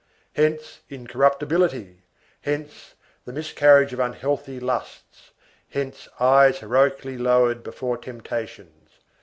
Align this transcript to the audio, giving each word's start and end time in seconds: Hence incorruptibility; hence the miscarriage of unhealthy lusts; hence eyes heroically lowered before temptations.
Hence 0.33 0.81
incorruptibility; 0.89 2.01
hence 2.41 2.95
the 3.23 3.31
miscarriage 3.31 3.93
of 3.93 3.99
unhealthy 3.99 4.59
lusts; 4.59 5.29
hence 5.69 6.09
eyes 6.19 6.57
heroically 6.57 7.19
lowered 7.19 7.61
before 7.61 7.99
temptations. 7.99 8.97